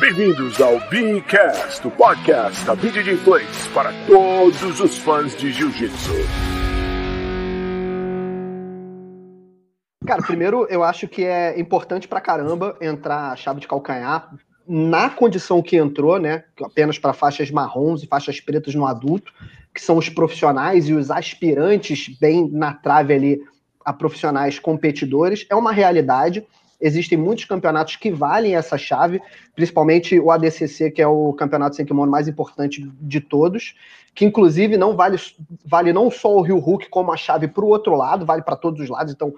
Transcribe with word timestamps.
Bem-vindos 0.00 0.60
ao 0.60 0.78
Beacast, 0.88 1.84
o 1.84 1.90
podcast 1.90 2.64
da 2.64 2.76
BJJ 2.76 3.16
Place 3.24 3.68
para 3.70 3.90
todos 4.06 4.80
os 4.80 4.96
fãs 4.96 5.36
de 5.36 5.50
Jiu-Jitsu. 5.50 6.12
Cara, 10.06 10.22
primeiro 10.22 10.68
eu 10.70 10.84
acho 10.84 11.08
que 11.08 11.24
é 11.24 11.58
importante 11.58 12.06
pra 12.06 12.20
caramba 12.20 12.76
entrar 12.80 13.32
a 13.32 13.36
chave 13.36 13.58
de 13.58 13.66
calcanhar 13.66 14.32
na 14.68 15.10
condição 15.10 15.60
que 15.60 15.76
entrou, 15.76 16.20
né? 16.20 16.44
Apenas 16.62 16.96
para 16.96 17.12
faixas 17.12 17.50
marrons 17.50 18.04
e 18.04 18.06
faixas 18.06 18.40
pretas 18.40 18.76
no 18.76 18.86
adulto, 18.86 19.32
que 19.74 19.80
são 19.80 19.98
os 19.98 20.08
profissionais 20.08 20.88
e 20.88 20.92
os 20.92 21.10
aspirantes 21.10 22.06
bem 22.20 22.48
na 22.52 22.72
trave 22.72 23.14
ali 23.14 23.40
a 23.84 23.92
profissionais 23.92 24.60
competidores, 24.60 25.44
é 25.50 25.56
uma 25.56 25.72
realidade. 25.72 26.46
Existem 26.80 27.18
muitos 27.18 27.44
campeonatos 27.44 27.96
que 27.96 28.10
valem 28.10 28.54
essa 28.54 28.78
chave, 28.78 29.20
principalmente 29.54 30.18
o 30.18 30.30
ADCC, 30.30 30.92
que 30.92 31.02
é 31.02 31.06
o 31.06 31.32
campeonato 31.32 31.74
sem 31.74 31.84
kimono 31.84 32.10
mais 32.10 32.28
importante 32.28 32.88
de 33.00 33.20
todos, 33.20 33.74
que 34.14 34.24
inclusive 34.24 34.76
não 34.76 34.94
vale, 34.94 35.16
vale 35.64 35.92
não 35.92 36.10
só 36.10 36.36
o 36.36 36.40
Rio 36.40 36.58
Hulk 36.58 36.88
como 36.88 37.12
a 37.12 37.16
chave 37.16 37.48
para 37.48 37.64
o 37.64 37.68
outro 37.68 37.96
lado, 37.96 38.24
vale 38.24 38.42
para 38.42 38.54
todos 38.54 38.80
os 38.80 38.88
lados. 38.88 39.12
Então, 39.12 39.34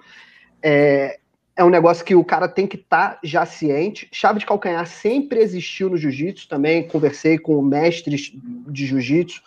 é, 0.61 1.19
é 1.55 1.63
um 1.63 1.69
negócio 1.69 2.05
que 2.05 2.15
o 2.15 2.23
cara 2.23 2.47
tem 2.47 2.67
que 2.67 2.75
estar 2.75 3.15
tá 3.15 3.19
já 3.23 3.45
ciente. 3.45 4.07
Chave 4.11 4.39
de 4.39 4.45
calcanhar 4.45 4.85
sempre 4.85 5.39
existiu 5.39 5.89
no 5.89 5.97
jiu-jitsu 5.97 6.47
também. 6.47 6.87
Conversei 6.87 7.37
com 7.37 7.61
mestres 7.61 8.31
de 8.67 8.85
jiu-jitsu, 8.85 9.41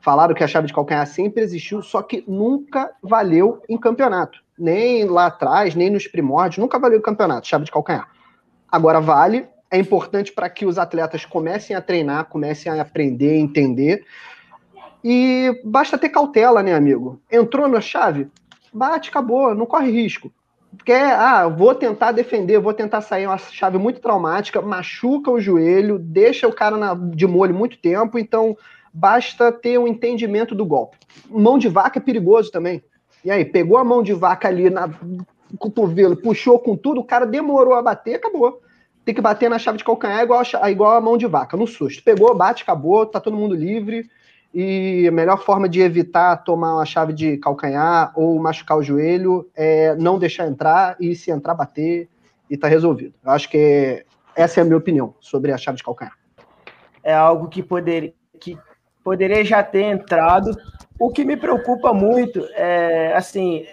falaram 0.00 0.34
que 0.34 0.44
a 0.44 0.48
chave 0.48 0.66
de 0.66 0.74
calcanhar 0.74 1.06
sempre 1.06 1.42
existiu, 1.42 1.82
só 1.82 2.02
que 2.02 2.22
nunca 2.28 2.90
valeu 3.02 3.62
em 3.68 3.78
campeonato. 3.78 4.42
Nem 4.58 5.04
lá 5.04 5.26
atrás, 5.26 5.74
nem 5.74 5.90
nos 5.90 6.06
primórdios, 6.06 6.58
nunca 6.58 6.78
valeu 6.78 6.98
em 6.98 7.02
campeonato, 7.02 7.46
chave 7.46 7.64
de 7.64 7.70
calcanhar. 7.70 8.08
Agora 8.70 9.00
vale, 9.00 9.46
é 9.70 9.78
importante 9.78 10.32
para 10.32 10.48
que 10.50 10.66
os 10.66 10.78
atletas 10.78 11.24
comecem 11.24 11.74
a 11.76 11.80
treinar, 11.80 12.26
comecem 12.26 12.70
a 12.70 12.82
aprender, 12.82 13.36
entender. 13.36 14.04
E 15.04 15.60
basta 15.64 15.96
ter 15.96 16.08
cautela, 16.08 16.62
né, 16.62 16.74
amigo? 16.74 17.20
Entrou 17.30 17.68
na 17.68 17.80
chave, 17.80 18.28
bate, 18.72 19.10
acabou, 19.10 19.54
não 19.54 19.66
corre 19.66 19.90
risco 19.90 20.32
quer, 20.84 21.12
ah, 21.12 21.48
vou 21.48 21.74
tentar 21.74 22.12
defender, 22.12 22.58
vou 22.58 22.74
tentar 22.74 23.00
sair 23.00 23.26
uma 23.26 23.38
chave 23.38 23.78
muito 23.78 24.00
traumática, 24.00 24.60
machuca 24.60 25.30
o 25.30 25.40
joelho, 25.40 25.98
deixa 25.98 26.46
o 26.46 26.52
cara 26.52 26.76
na, 26.76 26.94
de 26.94 27.26
molho 27.26 27.54
muito 27.54 27.78
tempo, 27.78 28.18
então 28.18 28.56
basta 28.92 29.52
ter 29.52 29.78
um 29.78 29.86
entendimento 29.86 30.54
do 30.54 30.64
golpe. 30.64 30.96
Mão 31.28 31.58
de 31.58 31.68
vaca 31.68 31.98
é 31.98 32.02
perigoso 32.02 32.50
também. 32.50 32.82
E 33.24 33.30
aí, 33.30 33.44
pegou 33.44 33.78
a 33.78 33.84
mão 33.84 34.02
de 34.02 34.12
vaca 34.12 34.48
ali 34.48 34.70
na 34.70 34.88
cotovelo, 35.58 36.16
puxou 36.16 36.58
com 36.58 36.76
tudo, 36.76 37.00
o 37.00 37.04
cara 37.04 37.26
demorou 37.26 37.74
a 37.74 37.82
bater, 37.82 38.16
acabou. 38.16 38.60
Tem 39.04 39.14
que 39.14 39.20
bater 39.20 39.48
na 39.48 39.58
chave 39.58 39.78
de 39.78 39.84
calcanhar 39.84 40.22
igual 40.22 40.42
a, 40.60 40.70
igual 40.70 40.92
a 40.96 41.00
mão 41.00 41.16
de 41.16 41.26
vaca, 41.26 41.56
no 41.56 41.66
susto. 41.66 42.02
Pegou, 42.02 42.34
bate, 42.36 42.62
acabou, 42.62 43.06
tá 43.06 43.18
todo 43.18 43.36
mundo 43.36 43.54
livre. 43.54 44.08
E 44.52 45.06
a 45.06 45.10
melhor 45.10 45.42
forma 45.42 45.68
de 45.68 45.80
evitar 45.80 46.36
tomar 46.38 46.74
uma 46.74 46.84
chave 46.84 47.12
de 47.12 47.36
calcanhar 47.38 48.12
ou 48.14 48.38
machucar 48.38 48.78
o 48.78 48.82
joelho 48.82 49.48
é 49.54 49.94
não 49.96 50.18
deixar 50.18 50.46
entrar 50.46 50.96
e 50.98 51.14
se 51.14 51.30
entrar, 51.30 51.54
bater 51.54 52.08
e 52.50 52.56
tá 52.56 52.66
resolvido. 52.66 53.14
Eu 53.24 53.30
acho 53.30 53.48
que 53.48 54.04
essa 54.34 54.60
é 54.60 54.62
a 54.62 54.64
minha 54.64 54.76
opinião 54.76 55.14
sobre 55.20 55.52
a 55.52 55.58
chave 55.58 55.76
de 55.76 55.84
calcanhar. 55.84 56.16
É 57.02 57.14
algo 57.14 57.48
que, 57.48 57.62
poder, 57.62 58.14
que 58.40 58.58
poderia 59.04 59.44
já 59.44 59.62
ter 59.62 59.82
entrado. 59.82 60.50
O 61.00 61.10
que 61.10 61.24
me 61.24 61.36
preocupa 61.36 61.92
muito 61.92 62.44
é, 62.54 63.12
assim, 63.14 63.66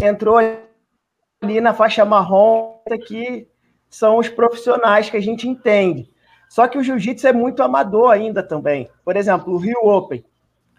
entrou 0.00 0.38
ali 0.38 1.60
na 1.60 1.74
faixa 1.74 2.04
marrom, 2.04 2.74
que 3.06 3.48
são 3.88 4.18
os 4.18 4.28
profissionais 4.28 5.10
que 5.10 5.16
a 5.16 5.20
gente 5.20 5.48
entende. 5.48 6.08
Só 6.48 6.68
que 6.68 6.78
o 6.78 6.82
jiu-jitsu 6.82 7.26
é 7.26 7.32
muito 7.32 7.62
amador 7.62 8.10
ainda 8.10 8.42
também. 8.42 8.88
Por 9.04 9.16
exemplo, 9.16 9.52
o 9.52 9.58
Rio 9.58 9.80
Open. 9.82 10.24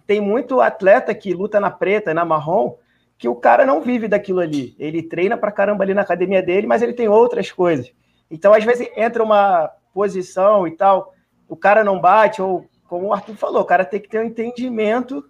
Tem 0.08 0.20
muito 0.22 0.62
atleta 0.62 1.14
que 1.14 1.34
luta 1.34 1.60
na 1.60 1.70
preta 1.70 2.12
e 2.12 2.14
na 2.14 2.26
marrom 2.26 2.76
que 3.18 3.28
o 3.28 3.36
cara 3.36 3.66
não 3.66 3.82
vive 3.82 4.08
daquilo 4.08 4.40
ali. 4.40 4.76
Ele 4.80 5.04
treina 5.04 5.38
pra 5.38 5.52
caramba 5.52 5.84
ali 5.84 5.94
na 5.94 6.02
academia 6.02 6.42
dele, 6.42 6.66
mas 6.66 6.82
ele 6.82 6.94
tem 6.94 7.10
outras 7.10 7.52
coisas. 7.52 7.92
Então, 8.32 8.54
às 8.54 8.64
vezes, 8.64 8.90
entra 8.96 9.22
uma 9.22 9.70
posição 9.94 10.66
e 10.66 10.72
tal, 10.72 11.14
o 11.48 11.56
cara 11.56 11.84
não 11.84 12.00
bate, 12.00 12.42
ou 12.42 12.66
como 12.88 13.08
o 13.08 13.14
Arthur 13.14 13.36
falou, 13.36 13.62
o 13.62 13.66
cara 13.66 13.84
tem 13.84 14.00
que 14.00 14.08
ter 14.08 14.20
um 14.20 14.24
entendimento 14.24 15.24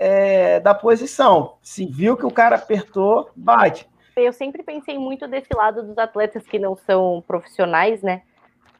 é, 0.00 0.58
da 0.60 0.74
posição. 0.74 1.56
Se 1.60 1.84
viu 1.84 2.16
que 2.16 2.24
o 2.24 2.30
cara 2.30 2.56
apertou, 2.56 3.28
bate. 3.36 3.86
Eu 4.16 4.32
sempre 4.32 4.62
pensei 4.62 4.98
muito 4.98 5.28
desse 5.28 5.54
lado 5.54 5.82
dos 5.82 5.98
atletas 5.98 6.42
que 6.46 6.58
não 6.58 6.74
são 6.74 7.22
profissionais, 7.26 8.02
né? 8.02 8.22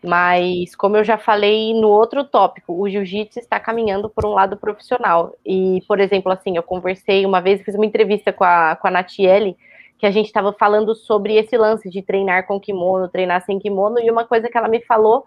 Mas, 0.03 0.75
como 0.75 0.97
eu 0.97 1.05
já 1.05 1.19
falei 1.19 1.75
no 1.79 1.89
outro 1.89 2.25
tópico, 2.25 2.73
o 2.73 2.89
jiu-jitsu 2.89 3.39
está 3.39 3.61
caminhando 3.61 4.09
por 4.09 4.25
um 4.25 4.31
lado 4.31 4.57
profissional. 4.57 5.35
E, 5.45 5.83
por 5.87 6.01
exemplo, 6.01 6.33
assim, 6.33 6.57
eu 6.57 6.63
conversei 6.63 7.27
uma 7.27 7.41
vez, 7.43 7.61
fiz 7.61 7.75
uma 7.75 7.85
entrevista 7.85 8.33
com 8.33 8.43
a, 8.43 8.77
com 8.77 8.89
a 8.89 8.91
Natiele, 8.91 9.59
que 9.99 10.07
a 10.07 10.11
gente 10.11 10.27
estava 10.27 10.55
falando 10.55 10.95
sobre 10.95 11.37
esse 11.37 11.55
lance 11.59 11.91
de 11.91 12.01
treinar 12.01 12.47
com 12.47 12.59
kimono, 12.59 13.11
treinar 13.11 13.45
sem 13.45 13.59
kimono, 13.59 14.01
e 14.01 14.11
uma 14.11 14.25
coisa 14.25 14.49
que 14.49 14.57
ela 14.57 14.69
me 14.69 14.81
falou 14.81 15.27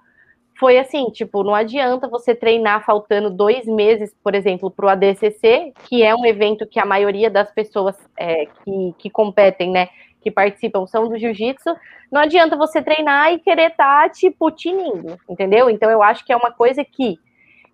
foi 0.60 0.78
assim, 0.78 1.10
tipo, 1.10 1.44
não 1.44 1.56
adianta 1.56 2.08
você 2.08 2.36
treinar 2.36 2.86
faltando 2.86 3.30
dois 3.30 3.66
meses, 3.66 4.16
por 4.24 4.36
exemplo, 4.36 4.70
para 4.70 4.86
o 4.86 4.90
ADCC, 4.90 5.74
que 5.88 6.04
é 6.04 6.16
um 6.16 6.26
evento 6.26 6.68
que 6.68 6.80
a 6.80 6.86
maioria 6.86 7.30
das 7.30 7.52
pessoas 7.52 7.96
é, 8.18 8.46
que, 8.46 8.96
que 8.98 9.10
competem, 9.10 9.72
né, 9.72 9.90
que 10.22 10.32
participam 10.32 10.86
são 10.86 11.08
do 11.10 11.18
jiu-jitsu, 11.18 11.76
não 12.12 12.22
adianta 12.22 12.56
você 12.56 12.82
treinar 12.82 13.34
e 13.34 13.40
querer 13.40 13.72
estar, 13.72 14.04
tá, 14.04 14.10
tipo, 14.10 14.50
tinindo, 14.52 15.18
entendeu? 15.28 15.70
Então, 15.70 15.90
eu 15.90 16.02
acho 16.02 16.24
que 16.24 16.32
é 16.32 16.38
uma 16.38 16.52
coisa 16.52 16.84
que, 16.86 17.18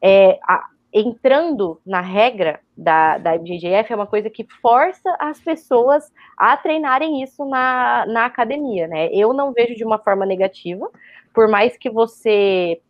é, 0.02 0.40
a, 0.44 0.66
entrando 0.94 1.80
na 1.86 2.02
regra 2.02 2.60
da, 2.76 3.18
da 3.18 3.36
IBJJF, 3.36 3.92
é 3.92 3.96
uma 3.96 4.08
coisa 4.08 4.30
que 4.30 4.46
força 4.62 5.16
as 5.20 5.40
pessoas 5.40 6.12
a 6.38 6.58
treinarem 6.58 7.22
isso 7.22 7.46
na, 7.46 8.06
na 8.08 8.26
academia, 8.26 8.88
né? 8.88 9.10
Eu 9.14 9.34
não 9.34 9.54
vejo 9.54 9.76
de 9.76 9.84
uma 9.84 10.00
forma 10.00 10.26
negativa, 10.26 10.90
por 11.34 11.48
mais 11.48 11.78
que 11.78 11.90
você 11.90 12.82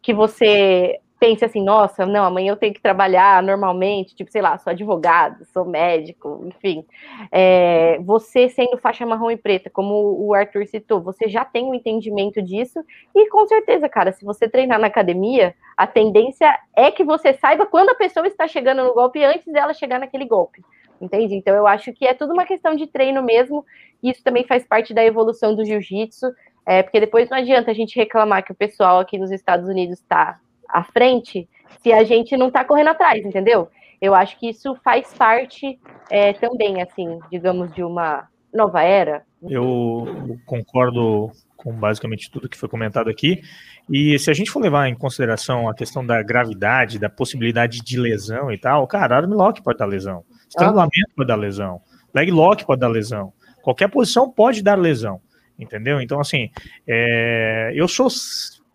que 0.00 0.14
você 0.14 1.00
pense 1.18 1.44
assim, 1.44 1.62
nossa, 1.62 2.06
não, 2.06 2.24
amanhã 2.24 2.52
eu 2.52 2.56
tenho 2.56 2.72
que 2.72 2.80
trabalhar 2.80 3.42
normalmente, 3.42 4.14
tipo, 4.14 4.30
sei 4.30 4.40
lá, 4.40 4.56
sou 4.58 4.70
advogado, 4.70 5.44
sou 5.46 5.64
médico, 5.64 6.44
enfim. 6.46 6.84
É, 7.32 7.98
você 8.00 8.48
sendo 8.48 8.78
faixa 8.78 9.04
marrom 9.04 9.30
e 9.30 9.36
preta, 9.36 9.68
como 9.68 10.16
o 10.18 10.32
Arthur 10.32 10.66
citou, 10.66 11.02
você 11.02 11.28
já 11.28 11.44
tem 11.44 11.64
um 11.64 11.74
entendimento 11.74 12.40
disso, 12.40 12.78
e 13.14 13.28
com 13.28 13.46
certeza, 13.46 13.88
cara, 13.88 14.12
se 14.12 14.24
você 14.24 14.48
treinar 14.48 14.78
na 14.78 14.86
academia, 14.86 15.54
a 15.78 15.86
tendência 15.86 16.58
é 16.74 16.90
que 16.90 17.04
você 17.04 17.32
saiba 17.34 17.64
quando 17.64 17.90
a 17.90 17.94
pessoa 17.94 18.26
está 18.26 18.48
chegando 18.48 18.82
no 18.82 18.92
golpe 18.92 19.22
antes 19.22 19.46
dela 19.46 19.72
chegar 19.72 20.00
naquele 20.00 20.24
golpe. 20.24 20.60
Entende? 21.00 21.36
Então 21.36 21.54
eu 21.54 21.68
acho 21.68 21.92
que 21.92 22.04
é 22.04 22.12
tudo 22.12 22.32
uma 22.32 22.44
questão 22.44 22.74
de 22.74 22.88
treino 22.88 23.22
mesmo, 23.22 23.64
e 24.02 24.10
isso 24.10 24.20
também 24.24 24.42
faz 24.42 24.66
parte 24.66 24.92
da 24.92 25.04
evolução 25.04 25.54
do 25.54 25.64
jiu-jitsu. 25.64 26.26
É, 26.66 26.82
porque 26.82 26.98
depois 26.98 27.30
não 27.30 27.38
adianta 27.38 27.70
a 27.70 27.74
gente 27.74 27.94
reclamar 27.94 28.44
que 28.44 28.50
o 28.50 28.56
pessoal 28.56 28.98
aqui 28.98 29.16
nos 29.16 29.30
Estados 29.30 29.68
Unidos 29.68 30.00
está 30.00 30.40
à 30.68 30.82
frente 30.82 31.48
se 31.80 31.92
a 31.92 32.02
gente 32.02 32.36
não 32.36 32.48
está 32.48 32.64
correndo 32.64 32.88
atrás, 32.88 33.24
entendeu? 33.24 33.68
Eu 34.02 34.16
acho 34.16 34.36
que 34.36 34.48
isso 34.48 34.74
faz 34.82 35.14
parte 35.14 35.78
é, 36.10 36.32
também, 36.32 36.82
assim, 36.82 37.20
digamos, 37.30 37.72
de 37.72 37.84
uma 37.84 38.28
nova 38.52 38.82
era. 38.82 39.24
Eu 39.48 40.38
concordo 40.44 41.30
com 41.58 41.72
basicamente 41.72 42.30
tudo 42.30 42.48
que 42.48 42.56
foi 42.56 42.68
comentado 42.68 43.10
aqui. 43.10 43.42
E 43.90 44.18
se 44.18 44.30
a 44.30 44.34
gente 44.34 44.50
for 44.50 44.62
levar 44.62 44.88
em 44.88 44.94
consideração 44.94 45.68
a 45.68 45.74
questão 45.74 46.06
da 46.06 46.22
gravidade, 46.22 46.98
da 46.98 47.10
possibilidade 47.10 47.80
de 47.80 47.98
lesão 47.98 48.50
e 48.50 48.56
tal, 48.56 48.86
cara, 48.86 49.16
armlock 49.16 49.60
pode 49.62 49.76
dar 49.76 49.86
lesão, 49.86 50.24
estrangulamento 50.48 51.10
ah. 51.10 51.12
pode 51.16 51.28
dar 51.28 51.36
lesão, 51.36 51.80
leg 52.14 52.30
lock 52.30 52.64
pode 52.64 52.80
dar 52.80 52.88
lesão, 52.88 53.32
qualquer 53.60 53.88
posição 53.88 54.30
pode 54.30 54.62
dar 54.62 54.78
lesão, 54.78 55.20
entendeu? 55.58 56.00
Então, 56.00 56.20
assim, 56.20 56.48
é, 56.86 57.72
eu 57.74 57.88
sou 57.88 58.08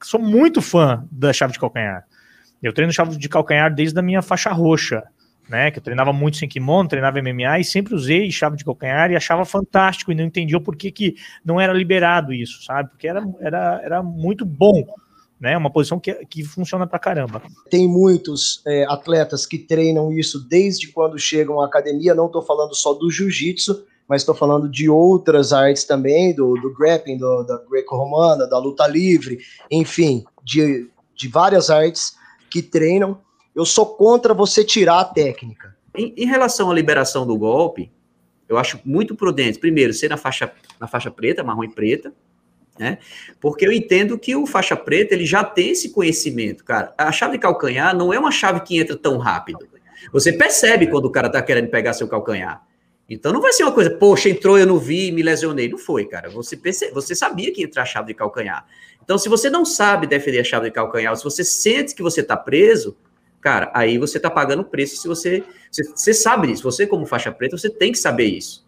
sou 0.01 0.19
muito 0.19 0.61
fã 0.61 1.07
da 1.09 1.31
chave 1.31 1.53
de 1.53 1.59
calcanhar. 1.59 2.05
Eu 2.61 2.73
treino 2.73 2.91
chave 2.91 3.15
de 3.17 3.29
calcanhar 3.29 3.73
desde 3.73 3.97
a 3.97 4.01
minha 4.01 4.21
faixa 4.21 4.51
roxa, 4.51 5.03
né? 5.47 5.71
Que 5.71 5.79
eu 5.79 5.83
treinava 5.83 6.13
muito 6.13 6.37
sem 6.37 6.47
kimono, 6.47 6.89
treinava 6.89 7.21
MMA 7.21 7.59
e 7.59 7.63
sempre 7.63 7.93
usei 7.93 8.31
chave 8.31 8.57
de 8.57 8.65
calcanhar 8.65 9.11
e 9.11 9.15
achava 9.15 9.45
fantástico 9.45 10.11
e 10.11 10.15
não 10.15 10.23
entendia 10.23 10.57
o 10.57 10.61
porquê 10.61 10.91
que 10.91 11.15
não 11.43 11.59
era 11.59 11.73
liberado 11.73 12.33
isso, 12.33 12.63
sabe? 12.63 12.89
Porque 12.89 13.07
era, 13.07 13.23
era, 13.39 13.81
era 13.83 14.03
muito 14.03 14.45
bom. 14.45 14.83
Né, 15.41 15.57
uma 15.57 15.69
posição 15.69 15.99
que, 15.99 16.13
que 16.27 16.41
funciona 16.41 16.87
pra 16.87 16.97
caramba. 16.97 17.41
Tem 17.69 17.85
muitos 17.85 18.61
é, 18.65 18.85
atletas 18.87 19.45
que 19.45 19.57
treinam 19.57 20.09
isso 20.09 20.39
desde 20.47 20.87
quando 20.87 21.19
chegam 21.19 21.59
à 21.59 21.65
academia, 21.65 22.15
não 22.15 22.27
estou 22.27 22.41
falando 22.41 22.73
só 22.73 22.93
do 22.93 23.11
jiu-jitsu, 23.11 23.83
mas 24.07 24.21
estou 24.21 24.35
falando 24.35 24.69
de 24.69 24.89
outras 24.89 25.51
artes 25.51 25.83
também, 25.83 26.33
do, 26.33 26.53
do 26.61 26.73
grappling, 26.73 27.17
do, 27.17 27.43
da 27.43 27.57
greco-romana, 27.69 28.47
da 28.47 28.57
luta 28.57 28.87
livre, 28.87 29.39
enfim, 29.69 30.23
de, 30.43 30.89
de 31.15 31.27
várias 31.27 31.69
artes 31.69 32.15
que 32.49 32.61
treinam. 32.61 33.17
Eu 33.55 33.65
sou 33.65 33.85
contra 33.85 34.33
você 34.33 34.63
tirar 34.63 34.99
a 34.99 35.05
técnica. 35.05 35.75
Em, 35.95 36.13
em 36.17 36.25
relação 36.25 36.71
à 36.71 36.73
liberação 36.73 37.25
do 37.25 37.37
golpe, 37.37 37.91
eu 38.49 38.57
acho 38.57 38.79
muito 38.83 39.15
prudente, 39.15 39.59
primeiro, 39.59 39.93
ser 39.93 40.09
na 40.09 40.17
faixa, 40.17 40.51
na 40.79 40.87
faixa 40.87 41.11
preta, 41.11 41.43
marrom 41.43 41.63
e 41.63 41.69
preta, 41.69 42.13
né? 42.77 42.97
Porque 43.39 43.65
eu 43.65 43.71
entendo 43.71 44.17
que 44.17 44.35
o 44.35 44.45
faixa 44.45 44.75
preta 44.75 45.13
ele 45.13 45.25
já 45.25 45.43
tem 45.43 45.69
esse 45.69 45.89
conhecimento, 45.89 46.63
cara. 46.63 46.93
A 46.97 47.11
chave 47.11 47.33
de 47.33 47.39
calcanhar 47.39 47.95
não 47.95 48.11
é 48.11 48.19
uma 48.19 48.31
chave 48.31 48.61
que 48.61 48.77
entra 48.77 48.97
tão 48.97 49.17
rápido. 49.17 49.67
Você 50.11 50.33
percebe 50.33 50.87
quando 50.87 51.05
o 51.05 51.11
cara 51.11 51.29
tá 51.29 51.41
querendo 51.41 51.69
pegar 51.69 51.93
seu 51.93 52.07
calcanhar. 52.07 52.65
Então 53.07 53.31
não 53.31 53.41
vai 53.41 53.53
ser 53.53 53.63
uma 53.63 53.71
coisa, 53.71 53.91
poxa, 53.91 54.29
entrou, 54.29 54.57
eu 54.57 54.65
não 54.65 54.79
vi, 54.79 55.11
me 55.11 55.21
lesionei. 55.21 55.69
Não 55.69 55.77
foi, 55.77 56.05
cara. 56.05 56.29
Você, 56.31 56.57
perce... 56.57 56.91
você 56.91 57.13
sabia 57.13 57.53
que 57.53 57.61
ia 57.61 57.67
entrar 57.67 57.83
a 57.83 57.85
chave 57.85 58.07
de 58.07 58.13
calcanhar. 58.13 58.65
Então, 59.03 59.17
se 59.17 59.27
você 59.27 59.49
não 59.49 59.65
sabe 59.65 60.07
defender 60.07 60.39
a 60.39 60.43
chave 60.43 60.65
de 60.65 60.71
calcanhar, 60.71 61.15
se 61.15 61.23
você 61.23 61.43
sente 61.43 61.93
que 61.93 62.01
você 62.01 62.21
está 62.21 62.37
preso, 62.37 62.95
cara, 63.43 63.69
aí 63.75 63.97
você 63.97 64.17
está 64.17 64.29
pagando 64.29 64.63
preço 64.63 64.95
se 64.95 65.07
você, 65.07 65.43
você, 65.69 65.83
você 65.83 66.13
sabe 66.13 66.47
disso. 66.47 66.63
Você, 66.63 66.87
como 66.87 67.05
faixa 67.05 67.31
preta, 67.31 67.57
você 67.57 67.69
tem 67.69 67.91
que 67.91 67.97
saber 67.97 68.25
isso. 68.25 68.62